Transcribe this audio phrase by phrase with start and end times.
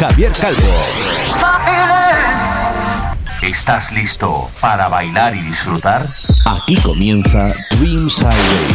[0.00, 0.62] Javier Calvo.
[3.42, 6.06] ¿Estás listo para bailar y disfrutar?
[6.46, 8.66] aquí comienza Dreams Highway.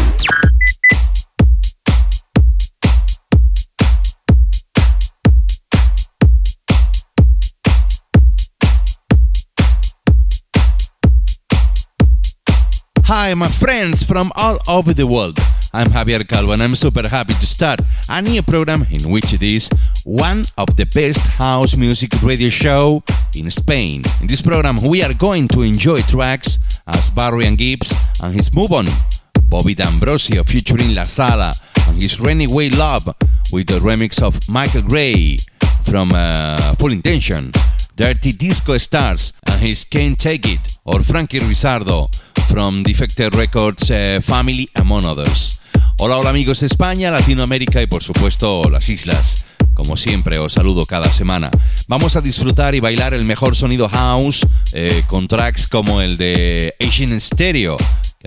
[13.07, 15.39] Hi, my friends from all over the world.
[15.75, 19.43] I'm Javier Calvo and I'm super happy to start a new program in which it
[19.43, 19.69] is
[20.05, 23.03] one of the best house music radio show
[23.35, 24.01] in Spain.
[24.21, 28.53] In this program, we are going to enjoy tracks as Barry and Gibbs and his
[28.53, 28.85] Move On,
[29.49, 31.53] Bobby D'Ambrosio featuring La Sala
[31.89, 33.13] and his Rainy Way Love
[33.51, 35.37] with the remix of Michael Gray
[35.83, 37.51] from uh, Full Intention.
[37.97, 42.13] Dirty Disco Stars and his Can't Take It, or Frankie Rizardo
[42.49, 45.59] from Defected Records eh, Family, among others.
[45.97, 49.45] Hola, hola amigos de España, Latinoamérica y por supuesto las islas.
[49.73, 51.49] Como siempre, os saludo cada semana.
[51.87, 56.75] Vamos a disfrutar y bailar el mejor sonido house eh, con tracks como el de
[56.85, 57.77] Asian Stereo.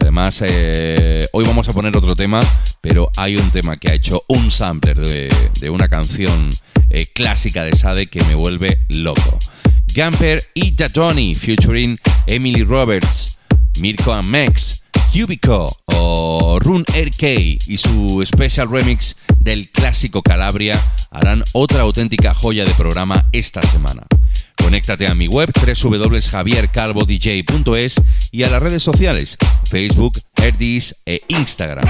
[0.00, 2.40] Además, eh, hoy vamos a poner otro tema,
[2.80, 6.48] pero hay un tema que ha hecho un sampler de, una canción
[6.88, 9.38] eh, clásica de Sade que me vuelve loco.
[9.88, 13.36] Gamper y Tatoni featuring Emily Roberts,
[13.78, 17.22] Mirko and Mex, Cubico o Rune RK
[17.66, 20.80] y su special remix del clásico Calabria
[21.10, 24.06] harán otra auténtica joya de programa esta semana.
[24.56, 27.94] Conéctate a mi web www.javiercalvodj.es
[28.32, 31.86] y a las redes sociales Facebook, Herdis e Instagram.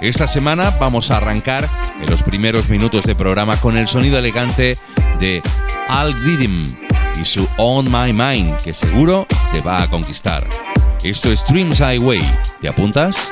[0.00, 1.66] Esta semana vamos a arrancar
[2.00, 4.76] en los primeros minutos de programa con el sonido elegante
[5.18, 5.40] de
[5.88, 6.83] Al Rhythm
[7.20, 10.48] y su On My Mind, que seguro te va a conquistar.
[11.02, 12.22] Esto es Dreams Highway.
[12.60, 13.30] ¿Te apuntas?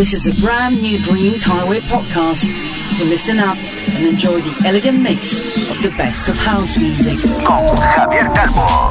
[0.00, 2.69] This is a brand new Dreams Highway podcast.
[3.00, 3.56] So listen up
[3.96, 5.40] and enjoy the elegant mix
[5.70, 7.18] of the best of house music.
[7.46, 8.90] Con Javier Calvo.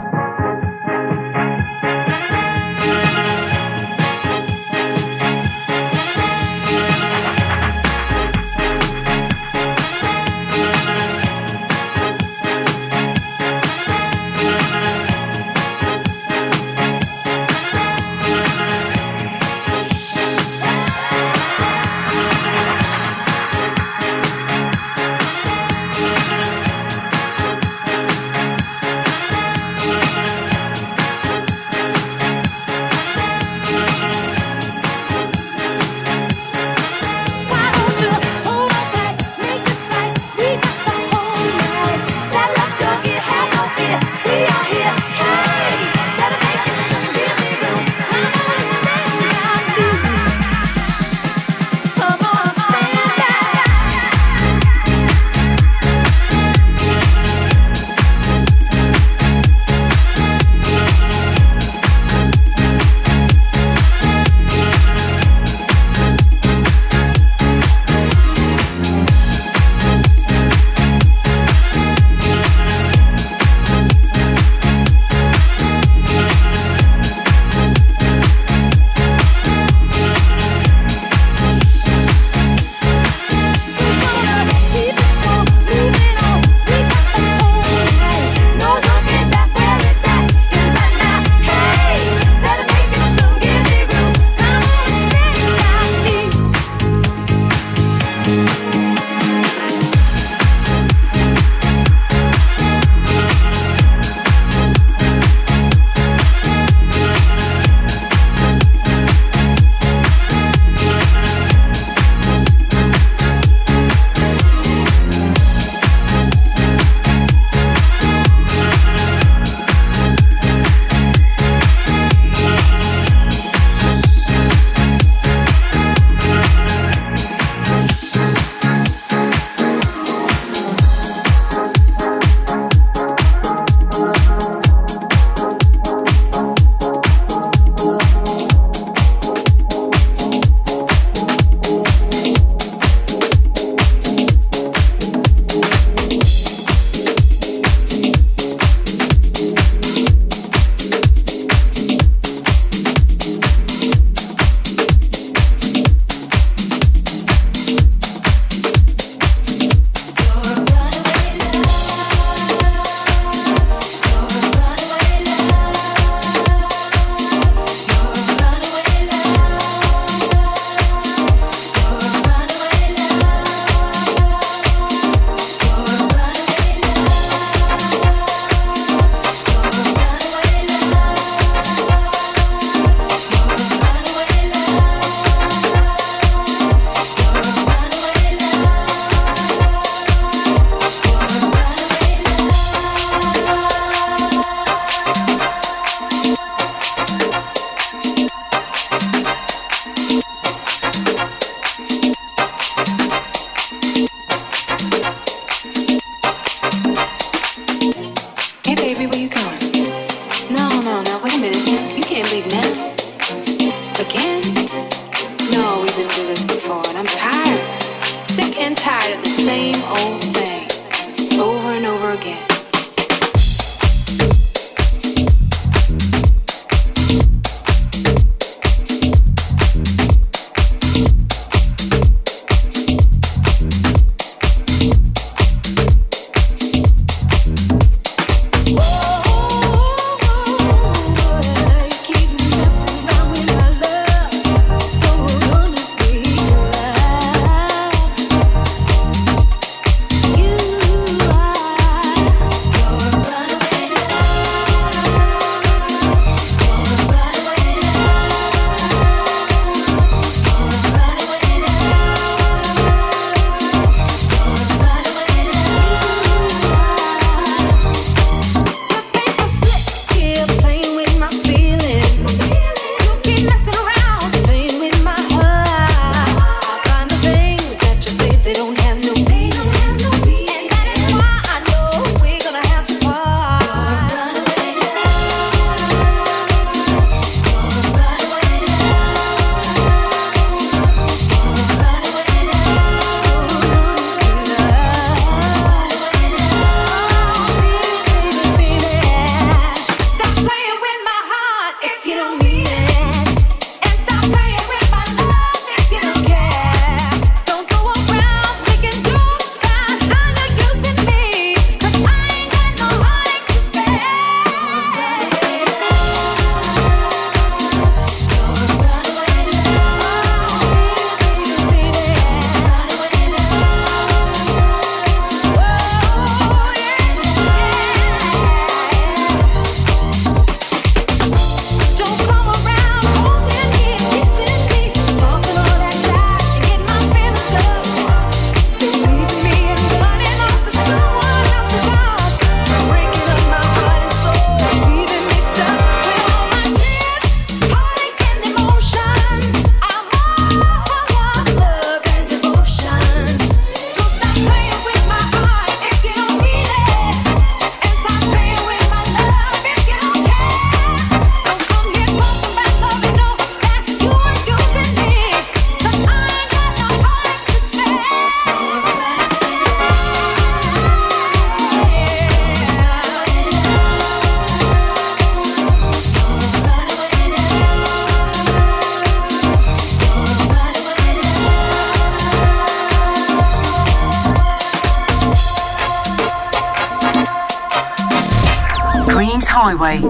[389.63, 390.01] Highway.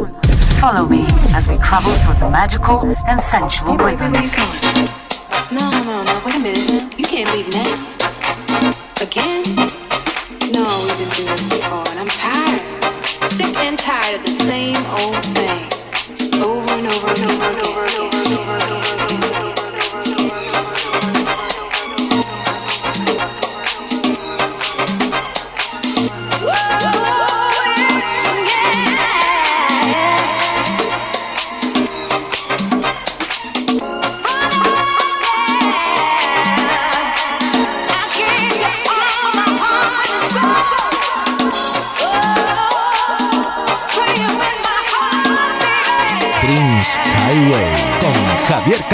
[0.61, 1.03] Follow me
[1.35, 4.31] as we travel through the magical and sensual rhythms.
[5.51, 6.97] No, no, no, wait a minute.
[6.97, 7.67] You can't leave now.
[9.01, 9.43] Again?
[10.55, 12.61] No, we've been through this before, and I'm tired.
[13.27, 15.67] Sick and tired of the same old thing.
[16.41, 17.60] Over and over and over and over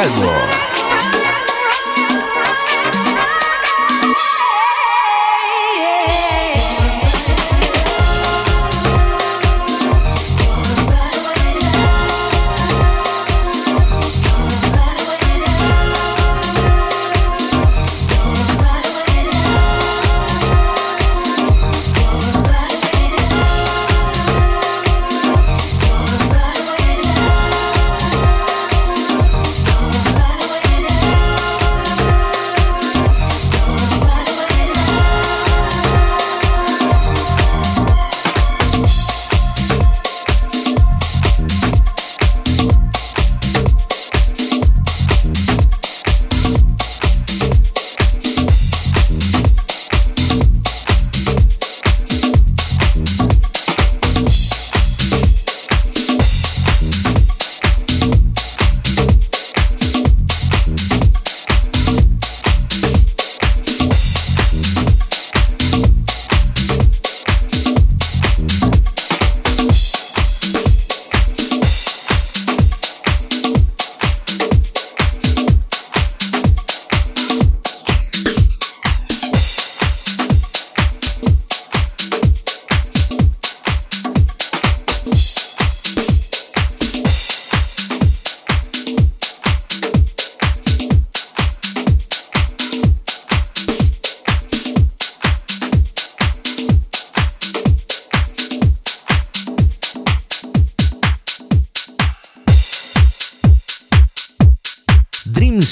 [0.08, 0.77] Javier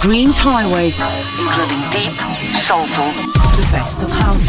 [0.00, 0.92] Dreams Highway,
[1.38, 2.16] including deep,
[2.64, 3.12] soulful,
[3.56, 4.48] the best of house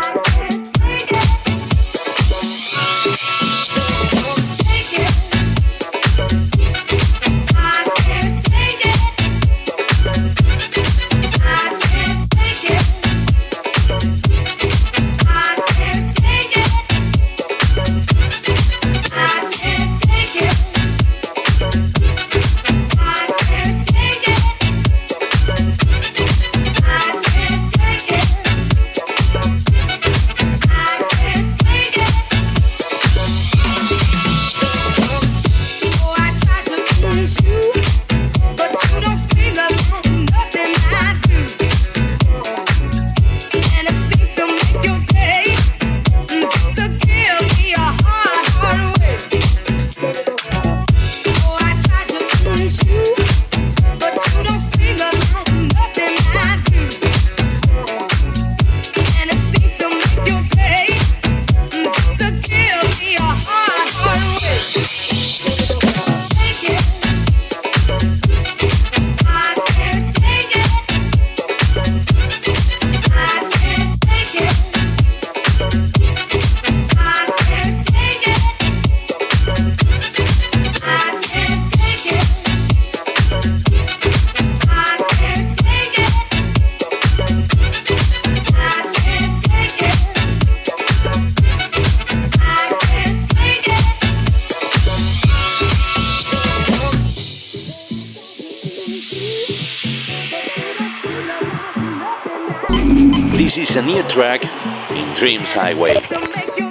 [105.21, 106.70] Dreams Highway.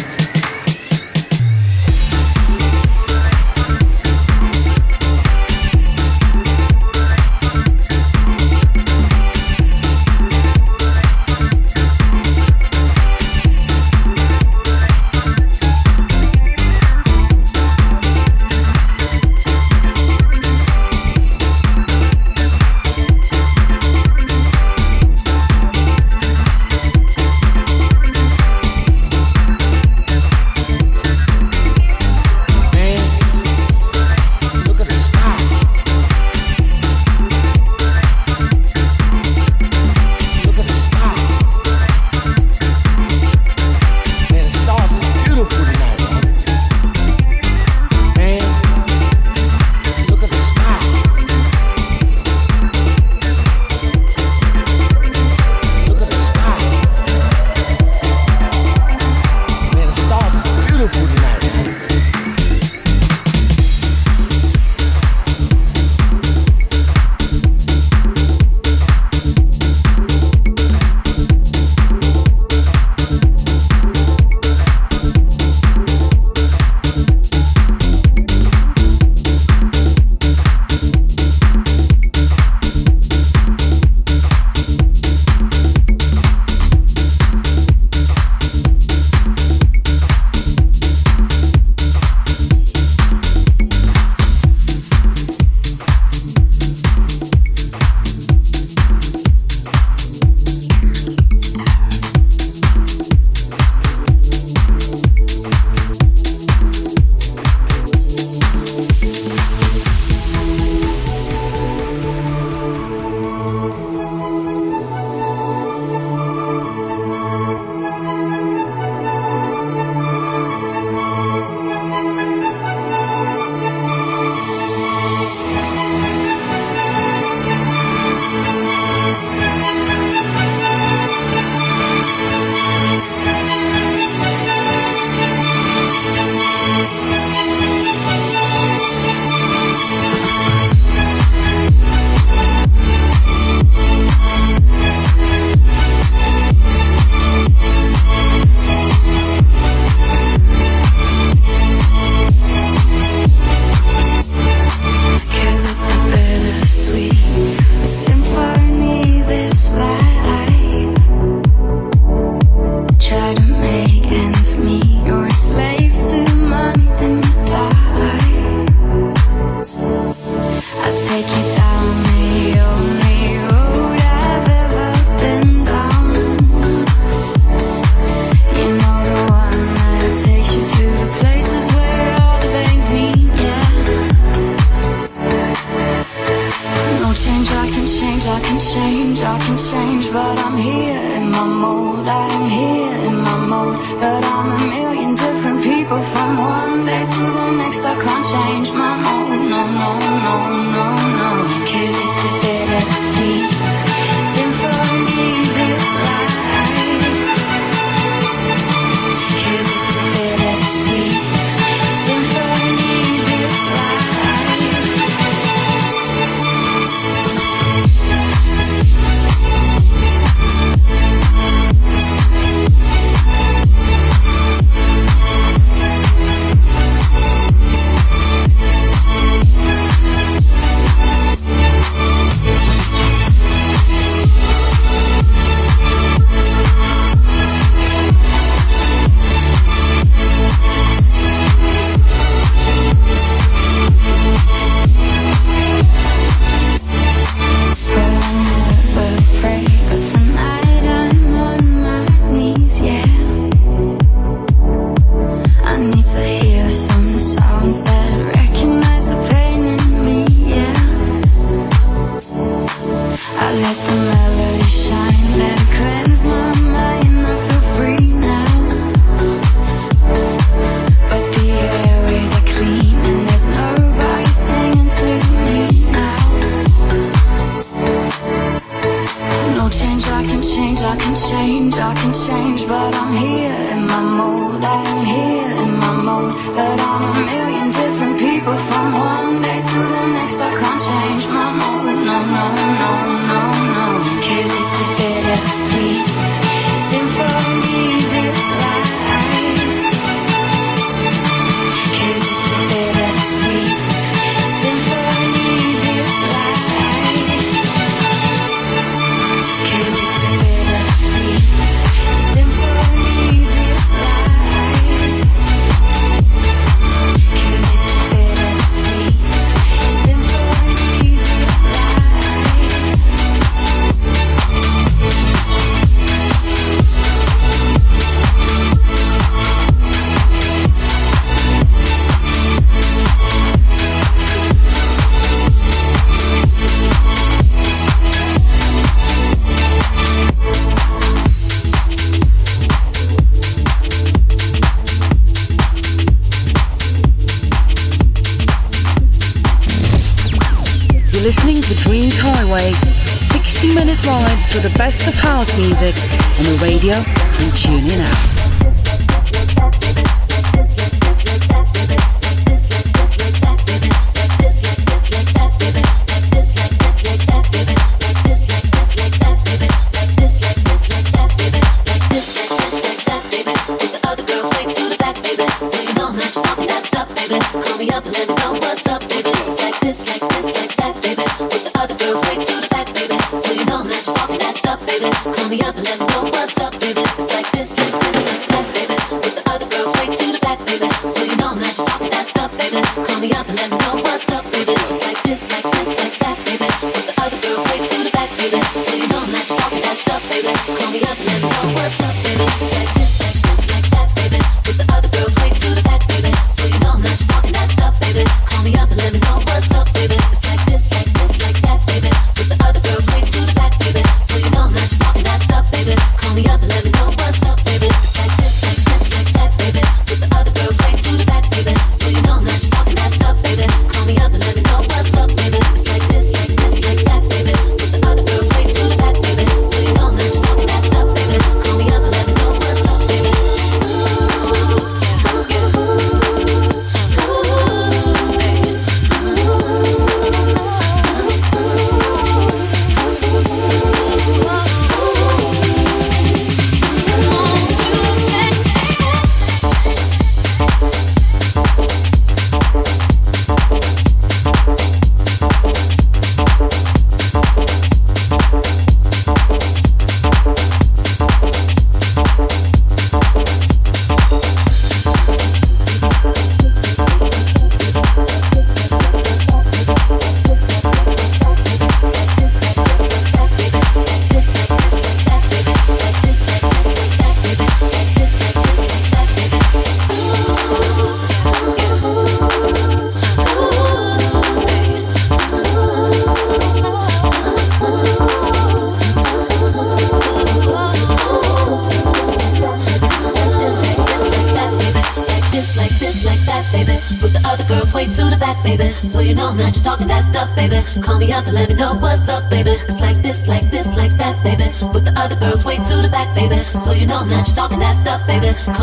[194.41, 197.85] from a million different people From one day to the next.
[197.85, 198.90] I can't change my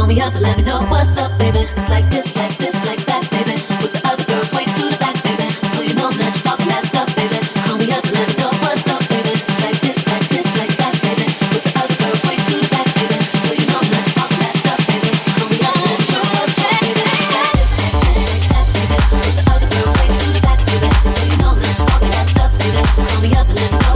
[0.08, 1.58] me up and let me know what's up, baby.
[1.60, 3.60] It's like this, like this, like that, baby.
[3.84, 5.52] With the other girls way to the back, baby.
[5.76, 7.36] So you know I'm not just talking that stuff, baby.
[7.68, 9.36] Call me up and let me know what's up, baby.
[9.36, 11.28] It's like this, like this, like that, baby.
[11.52, 13.20] With the other girls way to the back, baby.
[13.20, 15.12] So you know I'm not just talking that stuff, baby.
[15.12, 17.04] Call me up and let me know what's up, baby.
[17.04, 18.96] It's like this, like this, like that, baby.
[19.12, 20.88] With the other girls way to the back, baby.
[20.88, 22.80] So you know I'm not just talking that stuff, baby.
[22.96, 23.87] Call me up and let me know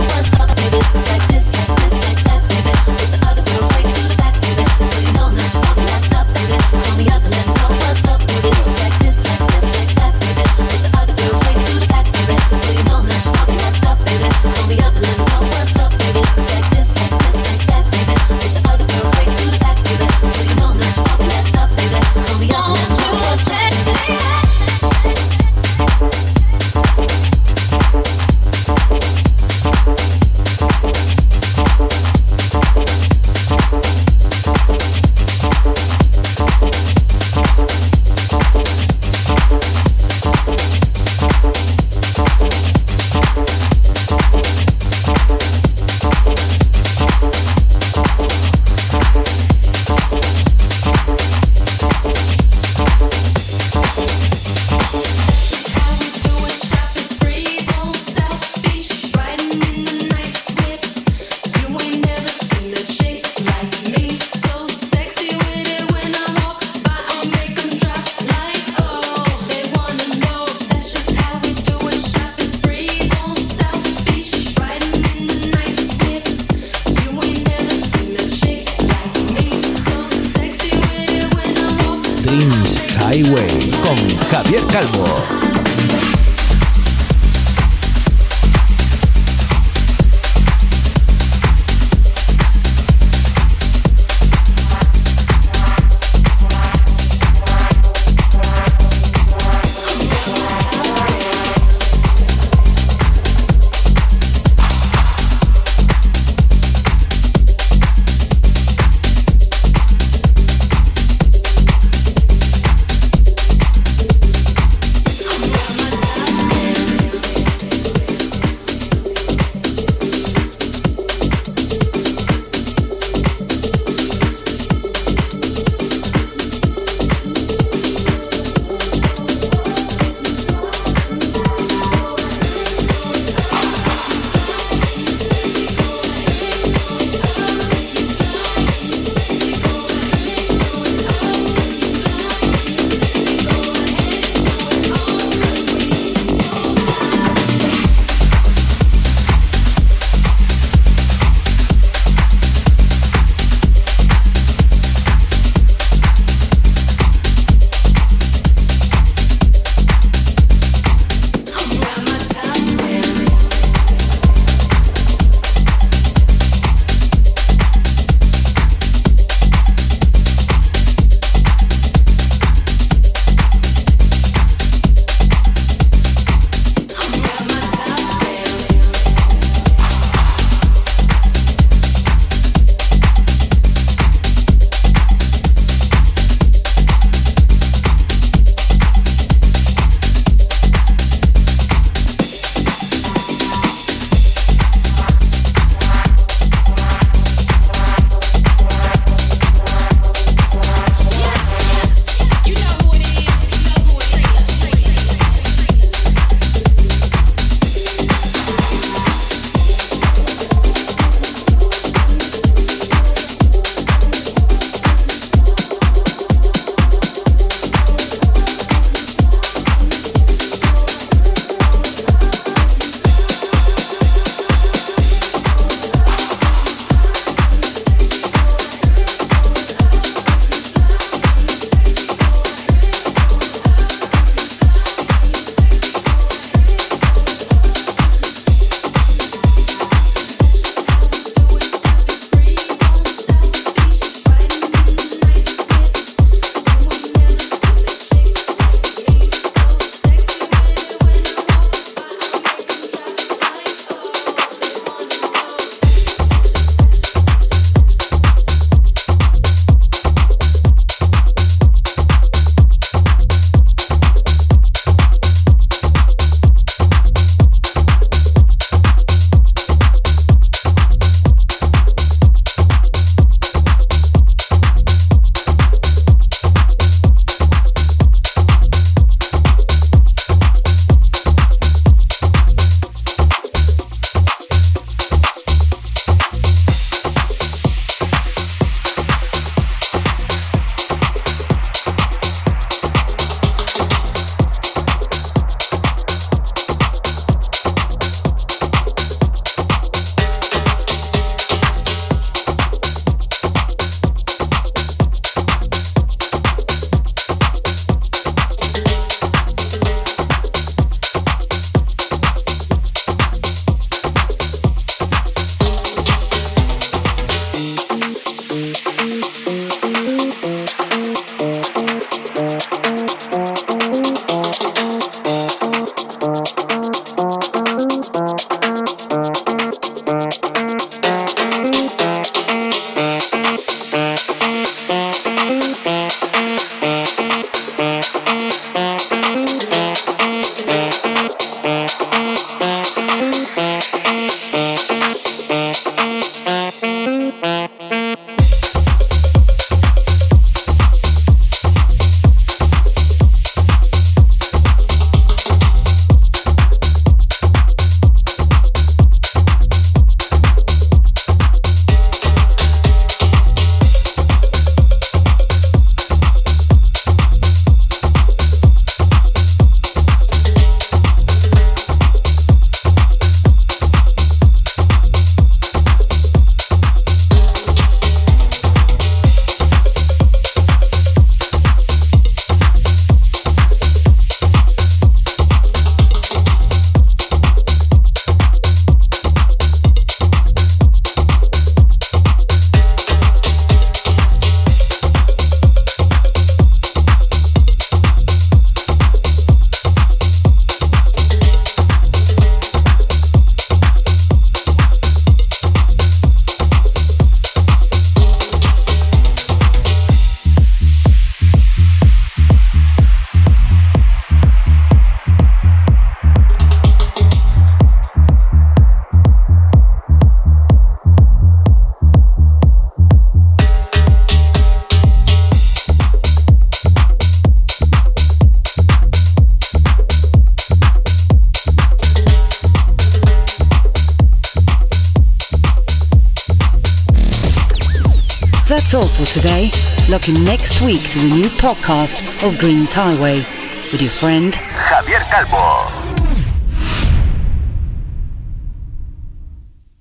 [440.13, 445.82] Looking next week to the new podcast of Dreams Highway with your friend Javier Calvo.